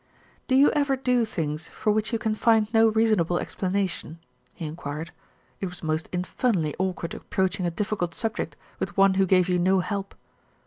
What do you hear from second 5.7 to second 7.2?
most infernally awkward